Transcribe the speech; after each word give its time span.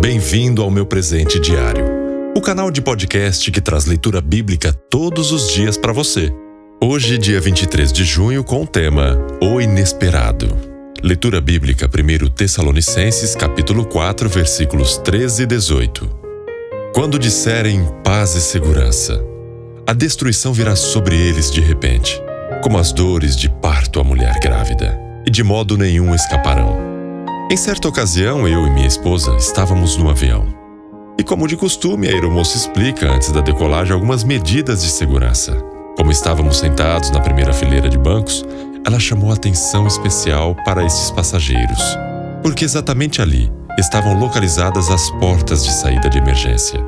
Bem-vindo 0.00 0.62
ao 0.62 0.70
meu 0.70 0.86
presente 0.86 1.38
diário, 1.38 1.84
o 2.34 2.40
canal 2.40 2.70
de 2.70 2.80
podcast 2.80 3.50
que 3.50 3.60
traz 3.60 3.84
leitura 3.84 4.22
bíblica 4.22 4.72
todos 4.72 5.30
os 5.30 5.52
dias 5.52 5.76
para 5.76 5.92
você. 5.92 6.32
Hoje, 6.82 7.18
dia 7.18 7.38
23 7.38 7.92
de 7.92 8.02
junho, 8.02 8.42
com 8.42 8.62
o 8.62 8.66
tema 8.66 9.18
O 9.42 9.60
Inesperado. 9.60 10.56
Leitura 11.02 11.38
bíblica 11.38 11.86
1 11.86 12.30
Tessalonicenses, 12.30 13.34
capítulo 13.34 13.84
4, 13.84 14.26
versículos 14.30 14.96
13 14.96 15.42
e 15.42 15.46
18. 15.46 16.10
Quando 16.94 17.18
disserem 17.18 17.86
paz 18.02 18.34
e 18.34 18.40
segurança, 18.40 19.22
a 19.86 19.92
destruição 19.92 20.54
virá 20.54 20.74
sobre 20.76 21.14
eles 21.14 21.50
de 21.50 21.60
repente, 21.60 22.18
como 22.62 22.78
as 22.78 22.90
dores 22.90 23.36
de 23.36 23.50
parto 23.50 24.00
à 24.00 24.04
mulher 24.04 24.40
grávida, 24.40 24.98
e 25.26 25.30
de 25.30 25.42
modo 25.42 25.76
nenhum 25.76 26.14
escaparão. 26.14 26.89
Em 27.50 27.56
certa 27.56 27.88
ocasião, 27.88 28.46
eu 28.46 28.64
e 28.64 28.70
minha 28.70 28.86
esposa 28.86 29.34
estávamos 29.34 29.96
no 29.96 30.08
avião. 30.08 30.46
E 31.18 31.24
como 31.24 31.48
de 31.48 31.56
costume, 31.56 32.06
a 32.06 32.12
aeromoça 32.12 32.56
explica 32.56 33.10
antes 33.10 33.32
da 33.32 33.40
decolagem 33.40 33.92
algumas 33.92 34.22
medidas 34.22 34.84
de 34.84 34.88
segurança. 34.88 35.60
Como 35.96 36.12
estávamos 36.12 36.58
sentados 36.58 37.10
na 37.10 37.18
primeira 37.18 37.52
fileira 37.52 37.88
de 37.88 37.98
bancos, 37.98 38.46
ela 38.86 39.00
chamou 39.00 39.32
atenção 39.32 39.84
especial 39.88 40.54
para 40.64 40.86
esses 40.86 41.10
passageiros, 41.10 41.82
porque 42.40 42.64
exatamente 42.64 43.20
ali 43.20 43.50
estavam 43.76 44.16
localizadas 44.16 44.88
as 44.88 45.10
portas 45.18 45.64
de 45.64 45.72
saída 45.72 46.08
de 46.08 46.18
emergência. 46.18 46.80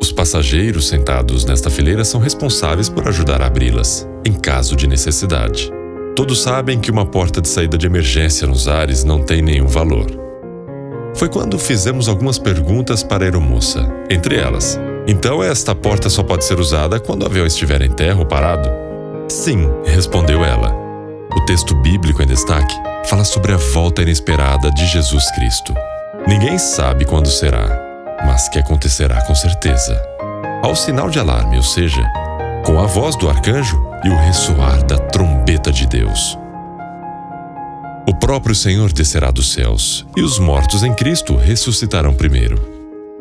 Os 0.00 0.10
passageiros 0.10 0.88
sentados 0.88 1.44
nesta 1.44 1.68
fileira 1.68 2.02
são 2.02 2.18
responsáveis 2.18 2.88
por 2.88 3.06
ajudar 3.08 3.42
a 3.42 3.46
abri-las, 3.46 4.08
em 4.24 4.32
caso 4.32 4.74
de 4.74 4.86
necessidade. 4.86 5.70
Todos 6.14 6.42
sabem 6.42 6.78
que 6.78 6.90
uma 6.90 7.06
porta 7.06 7.40
de 7.40 7.48
saída 7.48 7.78
de 7.78 7.86
emergência 7.86 8.46
nos 8.46 8.68
ares 8.68 9.02
não 9.02 9.22
tem 9.22 9.40
nenhum 9.40 9.66
valor. 9.66 10.06
Foi 11.14 11.28
quando 11.28 11.58
fizemos 11.58 12.06
algumas 12.08 12.38
perguntas 12.38 13.02
para 13.02 13.24
a 13.24 13.26
aeromoça, 13.26 13.90
entre 14.10 14.36
elas: 14.36 14.78
Então 15.06 15.42
esta 15.42 15.74
porta 15.74 16.10
só 16.10 16.22
pode 16.22 16.44
ser 16.44 16.60
usada 16.60 17.00
quando 17.00 17.22
o 17.22 17.26
avião 17.26 17.46
estiver 17.46 17.80
em 17.80 17.90
terra 17.90 18.18
ou 18.18 18.26
parado? 18.26 18.68
Sim, 19.28 19.70
respondeu 19.86 20.44
ela. 20.44 20.74
O 21.34 21.40
texto 21.46 21.74
bíblico 21.76 22.22
em 22.22 22.26
destaque 22.26 22.74
fala 23.06 23.24
sobre 23.24 23.52
a 23.52 23.56
volta 23.56 24.02
inesperada 24.02 24.70
de 24.70 24.86
Jesus 24.86 25.30
Cristo. 25.30 25.72
Ninguém 26.26 26.58
sabe 26.58 27.06
quando 27.06 27.28
será, 27.28 27.80
mas 28.26 28.50
que 28.50 28.58
acontecerá 28.58 29.22
com 29.24 29.34
certeza. 29.34 30.00
Ao 30.62 30.76
sinal 30.76 31.08
de 31.08 31.18
alarme, 31.18 31.56
ou 31.56 31.62
seja, 31.62 32.02
com 32.64 32.78
a 32.78 32.86
voz 32.86 33.16
do 33.16 33.28
arcanjo 33.28 33.82
e 34.04 34.08
o 34.08 34.16
ressoar 34.16 34.84
da 34.84 34.98
trombeta 34.98 35.72
de 35.72 35.86
Deus. 35.86 36.38
O 38.08 38.14
próprio 38.14 38.54
Senhor 38.54 38.92
descerá 38.92 39.30
dos 39.30 39.52
céus, 39.52 40.06
e 40.16 40.22
os 40.22 40.38
mortos 40.38 40.82
em 40.82 40.92
Cristo 40.92 41.36
ressuscitarão 41.36 42.14
primeiro. 42.14 42.60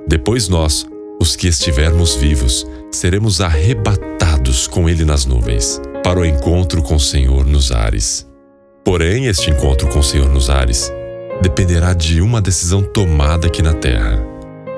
Depois 0.08 0.47
nós, 0.47 0.86
os 1.19 1.36
que 1.36 1.47
estivermos 1.47 2.16
vivos, 2.16 2.66
seremos 2.92 3.42
arrebatados 3.42 4.67
com 4.67 4.89
Ele 4.89 5.06
nas 5.06 5.25
nuvens, 5.25 5.80
para 6.03 6.19
o 6.19 6.25
encontro 6.25 6.81
com 6.81 6.95
o 6.95 7.00
Senhor 7.00 7.45
nos 7.45 7.72
ares. 7.72 8.28
Porém, 8.84 9.28
este 9.28 9.52
encontro 9.52 9.88
com 9.89 10.00
o 10.00 10.03
Senhor 10.03 10.30
nos 10.30 10.50
ares 10.50 10.92
dependerá 11.42 11.94
de 11.94 12.22
uma 12.22 12.42
decisão 12.42 12.81
tomada 12.81 13.47
aqui 13.47 13.62
na 13.62 13.73
terra. 13.73 14.19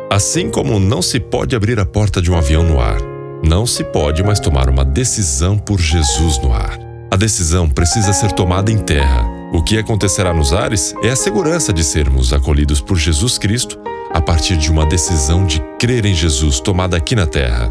Assim 0.10 0.50
como 0.50 0.80
não 0.80 1.02
se 1.02 1.20
pode 1.20 1.56
abrir 1.56 1.80
a 1.80 1.86
porta 1.86 2.22
de 2.22 2.30
um 2.30 2.38
avião 2.38 2.64
no 2.64 2.80
ar, 2.80 3.13
não 3.44 3.66
se 3.66 3.84
pode 3.84 4.24
mais 4.24 4.40
tomar 4.40 4.70
uma 4.70 4.86
decisão 4.86 5.58
por 5.58 5.80
Jesus 5.80 6.38
no 6.40 6.54
ar. 6.54 6.80
A 7.12 7.16
decisão 7.18 7.68
precisa 7.68 8.14
ser 8.14 8.32
tomada 8.32 8.72
em 8.72 8.78
terra. 8.78 9.30
O 9.52 9.62
que 9.62 9.78
acontecerá 9.78 10.34
nos 10.34 10.54
ares 10.54 10.96
é 11.04 11.10
a 11.10 11.16
segurança 11.16 11.74
de 11.74 11.84
sermos 11.84 12.32
acolhidos 12.32 12.80
por 12.80 12.98
Jesus 12.98 13.38
Cristo 13.38 13.78
a 14.12 14.22
partir 14.22 14.58
de 14.58 14.72
uma 14.72 14.86
decisão 14.86 15.46
de 15.46 15.60
crer 15.78 16.06
em 16.06 16.16
Jesus 16.16 16.60
tomada 16.60 16.96
aqui 16.96 17.16
na 17.16 17.28
terra. 17.28 17.70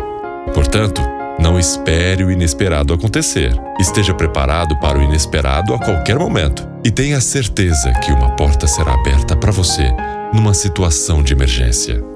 Portanto, 0.54 1.00
não 1.38 1.58
espere 1.58 2.22
o 2.22 2.30
inesperado 2.30 2.92
acontecer. 2.92 3.58
Esteja 3.80 4.12
preparado 4.12 4.78
para 4.78 4.98
o 4.98 5.02
inesperado 5.02 5.74
a 5.74 5.78
qualquer 5.78 6.18
momento 6.18 6.68
e 6.84 6.90
tenha 6.90 7.20
certeza 7.20 7.92
que 7.94 8.12
uma 8.12 8.30
porta 8.36 8.66
será 8.66 8.92
aberta 8.92 9.34
para 9.34 9.50
você 9.50 9.90
numa 10.32 10.52
situação 10.52 11.22
de 11.22 11.32
emergência. 11.32 12.12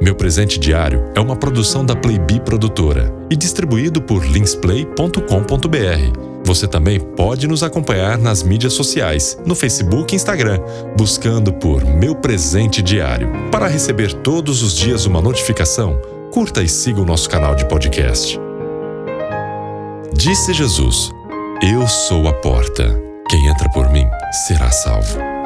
Meu 0.00 0.14
presente 0.14 0.60
diário 0.60 1.10
é 1.16 1.20
uma 1.20 1.34
produção 1.34 1.84
da 1.84 1.96
Playbee 1.96 2.38
Produtora 2.40 3.12
e 3.28 3.34
distribuído 3.34 4.00
por 4.00 4.24
linsplay.com.br. 4.24 6.20
Você 6.44 6.68
também 6.68 7.00
pode 7.00 7.48
nos 7.48 7.64
acompanhar 7.64 8.16
nas 8.16 8.44
mídias 8.44 8.74
sociais, 8.74 9.36
no 9.44 9.56
Facebook 9.56 10.14
e 10.14 10.16
Instagram, 10.16 10.60
buscando 10.96 11.52
por 11.52 11.84
Meu 11.84 12.14
Presente 12.14 12.80
Diário. 12.80 13.28
Para 13.50 13.66
receber 13.66 14.12
todos 14.22 14.62
os 14.62 14.76
dias 14.76 15.04
uma 15.04 15.20
notificação, 15.20 16.00
curta 16.32 16.62
e 16.62 16.68
siga 16.68 17.00
o 17.00 17.04
nosso 17.04 17.28
canal 17.28 17.56
de 17.56 17.66
podcast. 17.66 18.38
Disse 20.14 20.54
Jesus: 20.54 21.10
Eu 21.60 21.88
sou 21.88 22.28
a 22.28 22.32
porta. 22.34 22.84
Quem 23.28 23.48
entra 23.48 23.68
por 23.70 23.90
mim 23.90 24.06
será 24.46 24.70
salvo. 24.70 25.37